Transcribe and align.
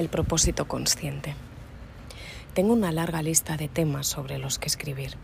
El 0.00 0.08
propósito 0.08 0.66
consciente. 0.66 1.34
Tengo 2.54 2.72
una 2.72 2.90
larga 2.90 3.20
lista 3.20 3.58
de 3.58 3.68
temas 3.68 4.06
sobre 4.06 4.38
los 4.38 4.58
que 4.58 4.66
escribir, 4.66 5.18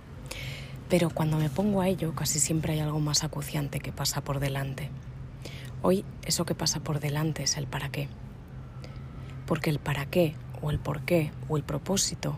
pero 0.91 1.09
cuando 1.09 1.38
me 1.38 1.49
pongo 1.49 1.80
a 1.80 1.88
ello 1.88 2.14
casi 2.14 2.38
siempre 2.38 2.75
hay 2.75 2.81
algo 2.81 3.01
más 3.01 3.25
acuciante 3.25 3.81
que 3.81 3.91
pasa 3.91 4.21
por 4.21 4.39
delante. 4.39 4.91
Hoy 5.81 6.04
eso 6.27 6.45
que 6.45 6.54
pasa 6.54 6.81
por 6.81 7.00
delante 7.00 7.43
es 7.43 7.57
el 7.57 7.66
para 7.66 7.89
qué. 7.89 8.09
Porque 9.46 9.70
el 9.70 9.79
para 9.79 10.04
qué 10.04 10.34
o 10.61 10.70
el 10.70 10.79
por 10.79 11.00
qué 11.06 11.32
o 11.48 11.56
el 11.56 11.62
propósito 11.62 12.36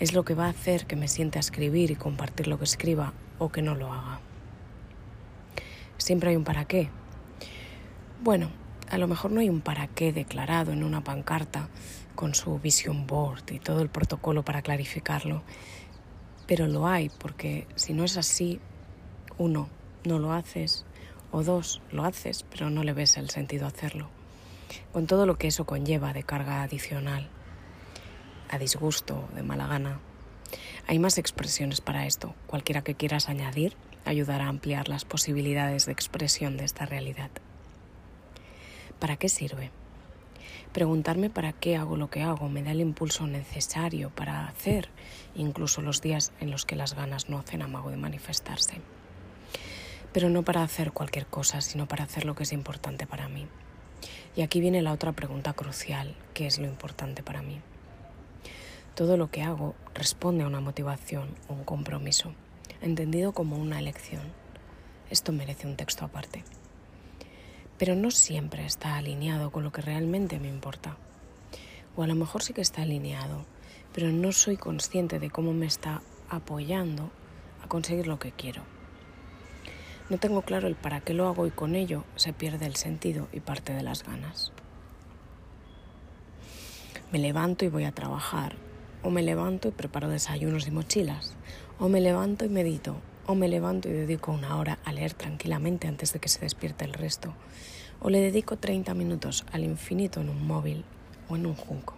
es 0.00 0.14
lo 0.14 0.24
que 0.24 0.32
va 0.32 0.46
a 0.46 0.56
hacer 0.56 0.86
que 0.86 0.96
me 0.96 1.06
siente 1.06 1.38
a 1.38 1.40
escribir 1.40 1.90
y 1.90 1.96
compartir 1.96 2.46
lo 2.48 2.56
que 2.56 2.64
escriba 2.64 3.12
o 3.38 3.50
que 3.50 3.60
no 3.60 3.74
lo 3.74 3.92
haga. 3.92 4.20
Siempre 5.98 6.30
hay 6.30 6.36
un 6.36 6.44
para 6.44 6.64
qué. 6.64 6.88
Bueno, 8.22 8.48
a 8.90 8.98
lo 8.98 9.08
mejor 9.08 9.30
no 9.30 9.40
hay 9.40 9.48
un 9.48 9.60
para 9.60 9.86
qué 9.86 10.12
declarado 10.12 10.72
en 10.72 10.84
una 10.84 11.02
pancarta 11.02 11.68
con 12.14 12.34
su 12.34 12.58
vision 12.58 13.06
board 13.06 13.50
y 13.50 13.58
todo 13.58 13.80
el 13.80 13.88
protocolo 13.88 14.44
para 14.44 14.62
clarificarlo, 14.62 15.42
pero 16.46 16.66
lo 16.66 16.86
hay 16.86 17.08
porque 17.08 17.66
si 17.74 17.92
no 17.92 18.04
es 18.04 18.16
así, 18.16 18.60
uno, 19.38 19.68
no 20.04 20.18
lo 20.18 20.32
haces, 20.32 20.84
o 21.32 21.42
dos, 21.42 21.82
lo 21.90 22.04
haces, 22.04 22.44
pero 22.50 22.70
no 22.70 22.84
le 22.84 22.92
ves 22.92 23.16
el 23.16 23.30
sentido 23.30 23.66
hacerlo, 23.66 24.08
con 24.92 25.06
todo 25.06 25.26
lo 25.26 25.36
que 25.36 25.48
eso 25.48 25.64
conlleva 25.64 26.12
de 26.12 26.22
carga 26.22 26.62
adicional, 26.62 27.28
a 28.50 28.58
disgusto, 28.58 29.28
de 29.34 29.42
mala 29.42 29.66
gana. 29.66 30.00
Hay 30.86 30.98
más 30.98 31.18
expresiones 31.18 31.80
para 31.80 32.06
esto, 32.06 32.34
cualquiera 32.46 32.82
que 32.82 32.94
quieras 32.94 33.28
añadir 33.28 33.76
ayudará 34.04 34.46
a 34.46 34.48
ampliar 34.48 34.88
las 34.88 35.04
posibilidades 35.04 35.86
de 35.86 35.92
expresión 35.92 36.56
de 36.56 36.64
esta 36.64 36.86
realidad. 36.86 37.30
¿Para 39.04 39.18
qué 39.18 39.28
sirve? 39.28 39.70
Preguntarme 40.72 41.28
para 41.28 41.52
qué 41.52 41.76
hago 41.76 41.98
lo 41.98 42.08
que 42.08 42.22
hago 42.22 42.48
me 42.48 42.62
da 42.62 42.70
el 42.70 42.80
impulso 42.80 43.26
necesario 43.26 44.08
para 44.08 44.48
hacer, 44.48 44.88
incluso 45.34 45.82
los 45.82 46.00
días 46.00 46.32
en 46.40 46.50
los 46.50 46.64
que 46.64 46.74
las 46.74 46.94
ganas 46.94 47.28
no 47.28 47.38
hacen 47.38 47.60
amago 47.60 47.90
de 47.90 47.98
manifestarse. 47.98 48.80
Pero 50.14 50.30
no 50.30 50.42
para 50.42 50.62
hacer 50.62 50.92
cualquier 50.92 51.26
cosa, 51.26 51.60
sino 51.60 51.86
para 51.86 52.04
hacer 52.04 52.24
lo 52.24 52.34
que 52.34 52.44
es 52.44 52.52
importante 52.54 53.06
para 53.06 53.28
mí. 53.28 53.46
Y 54.36 54.40
aquí 54.40 54.60
viene 54.60 54.80
la 54.80 54.92
otra 54.92 55.12
pregunta 55.12 55.52
crucial, 55.52 56.16
¿qué 56.32 56.46
es 56.46 56.58
lo 56.58 56.66
importante 56.66 57.22
para 57.22 57.42
mí? 57.42 57.60
Todo 58.94 59.18
lo 59.18 59.30
que 59.30 59.42
hago 59.42 59.74
responde 59.92 60.44
a 60.44 60.46
una 60.46 60.60
motivación, 60.60 61.28
un 61.50 61.62
compromiso, 61.64 62.32
entendido 62.80 63.32
como 63.32 63.58
una 63.58 63.78
elección. 63.78 64.22
Esto 65.10 65.30
merece 65.30 65.66
un 65.66 65.76
texto 65.76 66.06
aparte 66.06 66.42
pero 67.78 67.94
no 67.94 68.10
siempre 68.10 68.64
está 68.64 68.96
alineado 68.96 69.50
con 69.50 69.64
lo 69.64 69.72
que 69.72 69.82
realmente 69.82 70.38
me 70.38 70.48
importa. 70.48 70.96
O 71.96 72.02
a 72.02 72.06
lo 72.06 72.14
mejor 72.14 72.42
sí 72.42 72.52
que 72.52 72.60
está 72.60 72.82
alineado, 72.82 73.44
pero 73.92 74.10
no 74.10 74.32
soy 74.32 74.56
consciente 74.56 75.18
de 75.18 75.30
cómo 75.30 75.52
me 75.52 75.66
está 75.66 76.02
apoyando 76.28 77.10
a 77.62 77.68
conseguir 77.68 78.06
lo 78.06 78.18
que 78.18 78.32
quiero. 78.32 78.62
No 80.10 80.18
tengo 80.18 80.42
claro 80.42 80.68
el 80.68 80.74
para 80.74 81.00
qué 81.00 81.14
lo 81.14 81.28
hago 81.28 81.46
y 81.46 81.50
con 81.50 81.74
ello 81.74 82.04
se 82.16 82.32
pierde 82.32 82.66
el 82.66 82.76
sentido 82.76 83.28
y 83.32 83.40
parte 83.40 83.72
de 83.72 83.82
las 83.82 84.04
ganas. 84.04 84.52
Me 87.10 87.18
levanto 87.18 87.64
y 87.64 87.68
voy 87.68 87.84
a 87.84 87.92
trabajar, 87.92 88.56
o 89.02 89.10
me 89.10 89.22
levanto 89.22 89.68
y 89.68 89.70
preparo 89.70 90.08
desayunos 90.08 90.66
y 90.66 90.72
mochilas, 90.72 91.36
o 91.78 91.88
me 91.88 92.00
levanto 92.00 92.44
y 92.44 92.48
medito, 92.48 92.96
o 93.26 93.34
me 93.34 93.48
levanto 93.48 93.88
y 93.88 93.92
dedico 93.92 94.32
una 94.32 94.56
hora 94.56 94.78
a 94.84 94.92
leer 94.92 95.14
tranquilamente 95.14 95.88
antes 95.88 96.12
de 96.12 96.18
que 96.18 96.28
se 96.28 96.40
despierte 96.40 96.84
el 96.84 96.92
resto. 96.92 97.34
O 98.00 98.10
le 98.10 98.20
dedico 98.20 98.56
30 98.56 98.92
minutos 98.94 99.44
al 99.52 99.64
infinito 99.64 100.20
en 100.20 100.28
un 100.28 100.46
móvil 100.46 100.84
o 101.28 101.36
en 101.36 101.46
un 101.46 101.54
junco. 101.54 101.94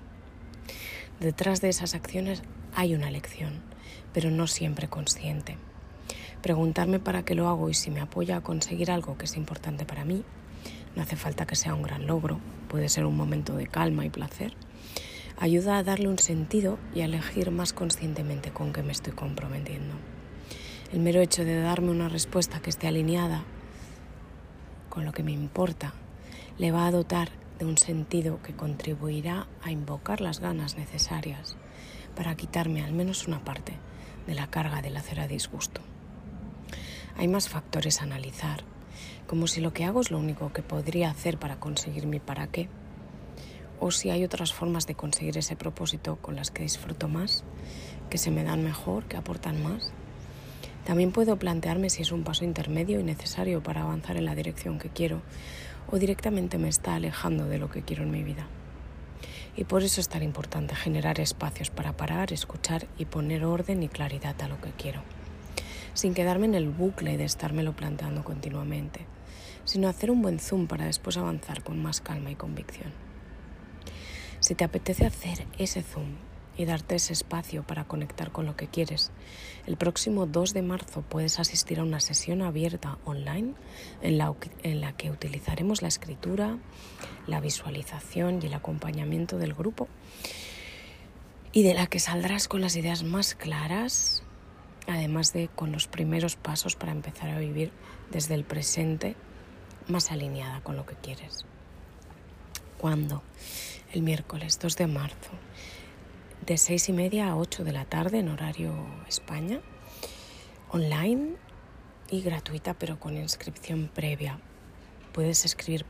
Detrás 1.21 1.61
de 1.61 1.69
esas 1.69 1.95
acciones 1.95 2.43
hay 2.75 2.95
una 2.95 3.11
lección, 3.11 3.63
pero 4.13 4.31
no 4.31 4.47
siempre 4.47 4.89
consciente. 4.89 5.57
Preguntarme 6.43 7.01
para 7.01 7.25
qué 7.25 7.35
lo 7.35 7.49
hago 7.49 7.71
y 7.71 7.75
si 7.75 7.91
me 7.91 8.01
apoya 8.01 8.37
a 8.37 8.43
conseguir 8.43 8.91
algo 8.91 9.17
que 9.17 9.25
es 9.25 9.37
importante 9.37 9.85
para 9.85 10.05
mí. 10.05 10.23
No 10.95 11.03
hace 11.03 11.17
falta 11.17 11.47
que 11.47 11.57
sea 11.57 11.75
un 11.75 11.83
gran 11.83 12.07
logro, 12.07 12.39
puede 12.69 12.89
ser 12.89 13.05
un 13.05 13.17
momento 13.17 13.57
de 13.57 13.67
calma 13.67 14.05
y 14.05 14.11
placer. 14.11 14.55
Ayuda 15.39 15.79
a 15.79 15.83
darle 15.83 16.09
un 16.09 16.19
sentido 16.19 16.79
y 16.95 17.01
a 17.01 17.07
elegir 17.07 17.51
más 17.51 17.73
conscientemente 17.73 18.51
con 18.53 18.73
qué 18.73 18.83
me 18.83 18.93
estoy 18.93 19.13
comprometiendo. 19.13 19.95
El 20.93 21.01
mero 21.01 21.21
hecho 21.21 21.45
de 21.45 21.61
darme 21.61 21.91
una 21.91 22.09
respuesta 22.09 22.61
que 22.61 22.71
esté 22.71 22.87
alineada 22.87 23.43
con 24.89 25.05
lo 25.05 25.11
que 25.11 25.25
me 25.25 25.33
importa 25.33 25.95
le 26.59 26.71
va 26.71 26.87
a 26.87 26.93
dotar 26.93 27.29
de 27.59 27.65
un 27.65 27.77
sentido 27.77 28.41
que 28.41 28.55
contribuirá 28.55 29.49
a 29.63 29.73
invocar 29.73 30.21
las 30.21 30.39
ganas 30.39 30.77
necesarias 30.77 31.57
para 32.15 32.37
quitarme 32.37 32.85
al 32.85 32.93
menos 32.93 33.27
una 33.27 33.43
parte 33.43 33.73
de 34.29 34.35
la 34.37 34.47
carga 34.47 34.81
del 34.81 34.97
hacer 34.97 35.19
a 35.19 35.27
disgusto. 35.27 35.81
Hay 37.17 37.27
más 37.27 37.49
factores 37.49 38.01
a 38.01 38.05
analizar, 38.05 38.63
como 39.27 39.49
si 39.49 39.61
lo 39.61 39.73
que 39.73 39.85
hago 39.85 40.01
es 40.01 40.13
lo 40.13 40.19
único 40.19 40.53
que 40.53 40.63
podría 40.63 41.11
hacer 41.11 41.37
para 41.37 41.59
conseguir 41.59 42.07
mi 42.07 42.21
para 42.21 42.47
qué, 42.47 42.69
o 43.81 43.91
si 43.91 44.11
hay 44.11 44.25
otras 44.25 44.53
formas 44.53 44.87
de 44.87 44.95
conseguir 44.95 45.37
ese 45.37 45.57
propósito 45.57 46.17
con 46.17 46.37
las 46.37 46.53
que 46.53 46.63
disfruto 46.63 47.09
más, 47.09 47.43
que 48.09 48.19
se 48.19 48.31
me 48.31 48.45
dan 48.45 48.63
mejor, 48.63 49.07
que 49.07 49.17
aportan 49.17 49.63
más. 49.65 49.93
También 50.87 51.11
puedo 51.11 51.37
plantearme 51.37 51.91
si 51.91 52.03
es 52.03 52.13
un 52.13 52.23
paso 52.23 52.45
intermedio 52.45 53.01
y 53.01 53.03
necesario 53.03 53.61
para 53.61 53.83
avanzar 53.83 54.17
en 54.17 54.25
la 54.25 54.37
dirección 54.37 54.79
que 54.79 54.89
quiero 54.89 55.21
o 55.91 55.99
directamente 55.99 56.59
me 56.59 56.69
está 56.69 56.95
alejando 56.95 57.47
de 57.47 57.59
lo 57.59 57.69
que 57.69 57.83
quiero 57.83 58.05
en 58.05 58.13
mi 58.13 58.23
vida. 58.23 58.47
Y 59.57 59.65
por 59.65 59.83
eso 59.83 60.01
es 60.01 60.09
tan 60.09 60.23
importante 60.23 60.77
generar 60.77 61.19
espacios 61.19 61.71
para 61.71 61.97
parar, 61.97 62.33
escuchar 62.33 62.87
y 62.99 63.05
poner 63.05 63.45
orden 63.45 63.83
y 63.83 63.89
claridad 63.89 64.41
a 64.41 64.47
lo 64.47 64.61
que 64.61 64.71
quiero, 64.71 65.03
sin 65.93 66.15
quedarme 66.15 66.47
en 66.47 66.55
el 66.55 66.69
bucle 66.69 67.17
de 67.17 67.25
estármelo 67.25 67.75
planteando 67.75 68.23
continuamente, 68.23 69.07
sino 69.65 69.89
hacer 69.89 70.13
un 70.13 70.23
buen 70.23 70.39
zoom 70.39 70.69
para 70.69 70.85
después 70.85 71.17
avanzar 71.17 71.65
con 71.65 71.83
más 71.83 72.01
calma 72.01 72.31
y 72.31 72.37
convicción. 72.37 72.93
Si 74.39 74.55
te 74.55 74.63
apetece 74.63 75.05
hacer 75.05 75.47
ese 75.59 75.83
zoom 75.83 76.15
y 76.57 76.65
darte 76.65 76.97
ese 76.97 77.13
espacio 77.13 77.63
para 77.63 77.85
conectar 77.85 78.33
con 78.33 78.47
lo 78.47 78.57
que 78.57 78.69
quieres. 78.69 79.11
El 79.67 79.77
próximo 79.77 80.27
2 80.27 80.55
de 80.55 80.63
marzo 80.63 81.03
puedes 81.03 81.39
asistir 81.39 81.81
a 81.81 81.83
una 81.83 82.01
sesión 82.01 82.43
abierta 82.43 82.99
online 83.05 83.55
en 84.03 84.19
la, 84.19 84.93
que 84.97 85.11
utilizaremos 85.11 85.83
la 85.83 85.89
escritura, 85.89 86.59
la 87.27 87.41
visualización 87.41 88.41
y 88.43 88.47
el 88.47 88.55
acompañamiento 88.55 89.39
del 89.39 89.55
grupo 89.55 89.89
y 91.53 91.63
de 91.63 91.75
la 91.75 91.87
que 91.87 92.01
saldrás 92.01 92.49
con 92.49 92.61
las 92.61 92.77
ideas 92.77 93.03
más 93.03 93.35
claras, 93.35 94.23
además 94.87 95.33
de 95.33 95.49
con 95.49 95.73
los 95.73 95.89
primeros 95.89 96.37
pasos 96.37 96.77
para 96.77 96.93
empezar 96.93 97.31
a 97.31 97.39
vivir 97.39 97.73
desde 98.11 98.35
el 98.35 98.45
presente 98.45 99.17
más 99.89 100.11
alineada 100.11 100.61
con 100.61 100.77
lo 100.77 100.87
que 100.87 100.95
quieres. 100.95 101.45
¿Cuándo? 102.79 103.23
El 103.93 104.03
miércoles 104.03 104.59
2 104.61 104.77
de 104.77 104.87
marzo 104.87 105.31
de 106.47 106.57
seis 106.59 106.89
y 106.89 106.93
media 106.93 107.31
a 107.31 107.37
8 107.37 107.65
de 107.65 107.73
la 107.73 107.85
tarde 107.85 108.21
en 108.21 108.29
horario 108.29 108.73
España, 109.09 109.61
online 110.71 111.35
y 112.09 112.21
gratuita, 112.23 112.75
pero 112.75 113.01
con 113.01 113.17
inscripción 113.17 113.91
previa. 113.93 114.39
Puedes 115.13 115.45
escribir 115.45 115.85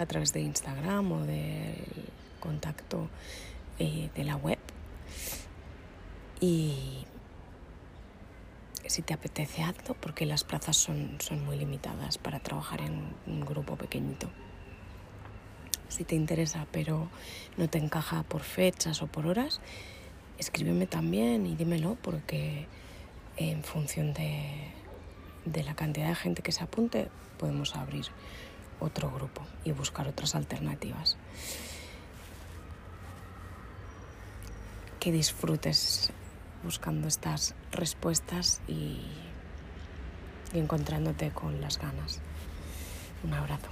a 0.00 0.06
través 0.06 0.32
de 0.32 0.40
Instagram 0.40 1.12
o 1.12 1.20
del 1.24 1.84
contacto 2.40 3.08
eh, 3.78 4.10
de 4.16 4.24
la 4.24 4.34
web. 4.34 4.58
Y 6.40 7.04
si 8.86 9.02
te 9.02 9.14
apetece, 9.14 9.62
hazlo 9.62 9.94
porque 9.94 10.26
las 10.26 10.42
plazas 10.42 10.76
son, 10.76 11.16
son 11.20 11.44
muy 11.44 11.56
limitadas 11.56 12.18
para 12.18 12.40
trabajar 12.40 12.80
en 12.80 13.14
un 13.28 13.40
grupo 13.42 13.76
pequeñito 13.76 14.28
si 15.88 16.04
te 16.04 16.14
interesa, 16.14 16.66
pero 16.72 17.08
no 17.56 17.68
te 17.68 17.78
encaja 17.78 18.22
por 18.22 18.42
fechas 18.42 19.02
o 19.02 19.06
por 19.06 19.26
horas, 19.26 19.60
escríbeme 20.38 20.86
también 20.86 21.46
y 21.46 21.54
dímelo 21.54 21.96
porque 22.02 22.66
en 23.36 23.62
función 23.64 24.12
de, 24.14 24.72
de 25.44 25.62
la 25.62 25.74
cantidad 25.74 26.08
de 26.08 26.14
gente 26.14 26.42
que 26.42 26.52
se 26.52 26.64
apunte 26.64 27.08
podemos 27.38 27.74
abrir 27.76 28.06
otro 28.80 29.10
grupo 29.10 29.42
y 29.64 29.72
buscar 29.72 30.08
otras 30.08 30.34
alternativas. 30.34 31.16
Que 35.00 35.12
disfrutes 35.12 36.10
buscando 36.62 37.08
estas 37.08 37.54
respuestas 37.72 38.62
y, 38.66 39.00
y 40.54 40.58
encontrándote 40.58 41.30
con 41.30 41.60
las 41.60 41.78
ganas. 41.78 42.20
Un 43.22 43.34
abrazo. 43.34 43.68